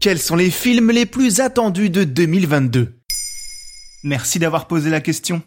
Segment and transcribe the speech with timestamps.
[0.00, 2.92] Quels sont les films les plus attendus de 2022
[4.04, 5.42] Merci d'avoir posé la question.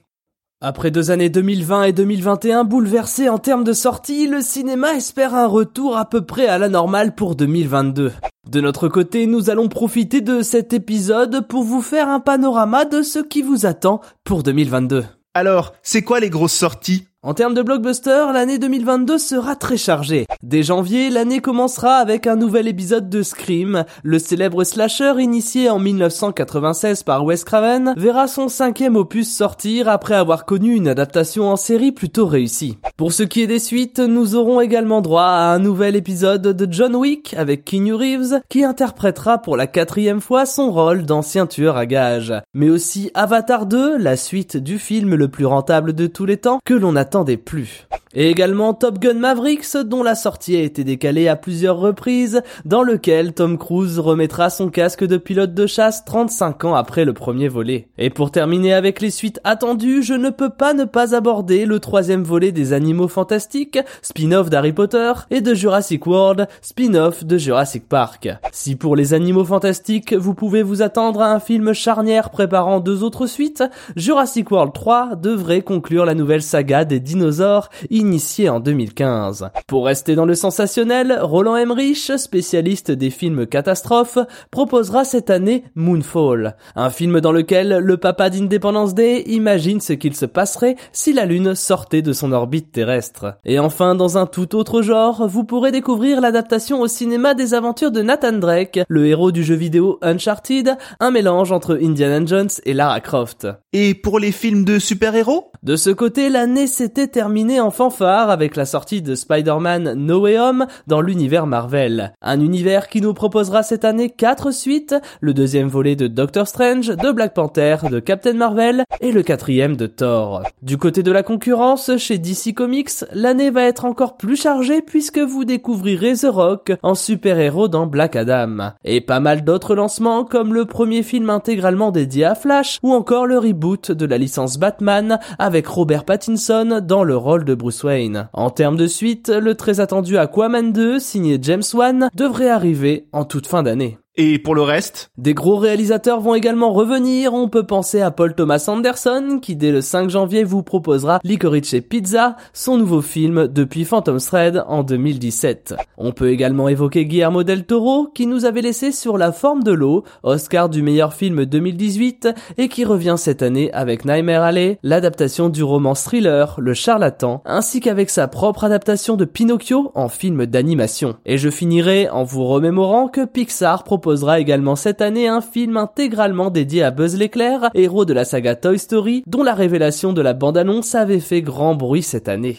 [0.59, 5.47] Après deux années 2020 et 2021 bouleversées en termes de sortie, le cinéma espère un
[5.47, 8.11] retour à peu près à la normale pour 2022.
[8.49, 13.03] De notre côté, nous allons profiter de cet épisode pour vous faire un panorama de
[13.03, 15.05] ce qui vous attend pour 2022.
[15.35, 17.08] Alors, c'est quoi les grosses sorties?
[17.21, 20.25] En termes de blockbuster, l'année 2022 sera très chargée.
[20.41, 23.83] Dès janvier, l'année commencera avec un nouvel épisode de Scream.
[24.03, 30.15] Le célèbre slasher initié en 1996 par Wes Craven verra son cinquième opus sortir après
[30.15, 32.77] avoir connu une adaptation en série plutôt réussie.
[32.95, 36.71] Pour ce qui est des suites, nous aurons également droit à un nouvel épisode de
[36.71, 41.75] John Wick avec Keanu Reeves qui interprétera pour la quatrième fois son rôle d'ancien tueur
[41.75, 42.33] à gages.
[42.53, 46.59] Mais aussi Avatar 2, la suite du film le plus rentable de tous les temps
[46.63, 47.08] que l'on a
[47.43, 47.87] plus.
[48.15, 52.81] Et également Top Gun Mavericks, dont la sortie a été décalée à plusieurs reprises, dans
[52.81, 57.47] lequel Tom Cruise remettra son casque de pilote de chasse 35 ans après le premier
[57.47, 57.87] volet.
[57.99, 61.79] Et pour terminer avec les suites attendues, je ne peux pas ne pas aborder le
[61.79, 67.87] troisième volet des Animaux Fantastiques, spin-off d'Harry Potter, et de Jurassic World, spin-off de Jurassic
[67.87, 68.27] Park.
[68.51, 73.03] Si pour les Animaux Fantastiques, vous pouvez vous attendre à un film charnière préparant deux
[73.03, 73.63] autres suites,
[73.95, 79.49] Jurassic World 3 devrait conclure la nouvelle saga des dinosaures initié en 2015.
[79.67, 84.19] Pour rester dans le sensationnel, Roland Emmerich, spécialiste des films catastrophes,
[84.51, 90.15] proposera cette année Moonfall, un film dans lequel le papa d'Independence Day imagine ce qu'il
[90.15, 93.37] se passerait si la Lune sortait de son orbite terrestre.
[93.45, 97.91] Et enfin, dans un tout autre genre, vous pourrez découvrir l'adaptation au cinéma des aventures
[97.91, 102.73] de Nathan Drake, le héros du jeu vidéo Uncharted, un mélange entre Indiana Jones et
[102.73, 103.47] Lara Croft.
[103.73, 108.55] Et pour les films de super-héros De ce côté, l'année s'était terminée en fanfare avec
[108.55, 112.13] la sortie de Spider-Man No Way Home dans l'univers Marvel.
[112.21, 116.87] Un univers qui nous proposera cette année quatre suites, le deuxième volet de Doctor Strange,
[116.87, 120.43] de Black Panther, de Captain Marvel et le quatrième de Thor.
[120.61, 125.19] Du côté de la concurrence, chez DC Comics, l'année va être encore plus chargée puisque
[125.19, 128.71] vous découvrirez The Rock en super-héros dans Black Adam.
[128.85, 133.25] Et pas mal d'autres lancements comme le premier film intégralement dédié à Flash ou encore
[133.25, 135.19] le reboot de la licence Batman
[135.49, 138.29] avec Robert Pattinson dans le rôle de Bruce Wayne.
[138.33, 143.25] En termes de suite, le très attendu Aquaman 2, signé James Wan, devrait arriver en
[143.25, 143.97] toute fin d'année.
[144.21, 145.11] Et pour le reste?
[145.17, 147.33] Des gros réalisateurs vont également revenir.
[147.33, 151.75] On peut penser à Paul Thomas Anderson, qui dès le 5 janvier vous proposera Licorice
[151.87, 155.75] Pizza, son nouveau film depuis Phantom Thread en 2017.
[155.97, 159.71] On peut également évoquer Guillermo del Toro, qui nous avait laissé sur la forme de
[159.71, 165.47] l'eau, Oscar du meilleur film 2018, et qui revient cette année avec Nightmare Alley, l'adaptation
[165.47, 171.15] du roman thriller Le Charlatan, ainsi qu'avec sa propre adaptation de Pinocchio en film d'animation.
[171.25, 175.77] Et je finirai en vous remémorant que Pixar propose proposera également cette année un film
[175.77, 180.21] intégralement dédié à Buzz l'éclair, héros de la saga Toy Story, dont la révélation de
[180.23, 182.57] la bande-annonce avait fait grand bruit cette année.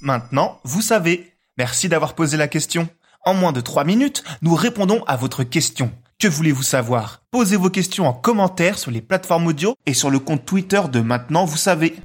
[0.00, 1.34] Maintenant, vous savez.
[1.58, 2.88] Merci d'avoir posé la question.
[3.26, 5.92] En moins de 3 minutes, nous répondons à votre question.
[6.18, 7.20] Que voulez-vous savoir?
[7.30, 11.00] Posez vos questions en commentaire sur les plateformes audio et sur le compte Twitter de
[11.00, 11.96] Maintenant, vous savez.